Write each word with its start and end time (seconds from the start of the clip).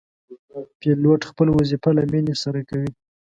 پیلوټ 0.79 1.21
خپل 1.29 1.47
وظیفه 1.57 1.89
له 1.97 2.03
مینې 2.11 2.35
سره 2.43 2.59
کوي. 2.69 2.89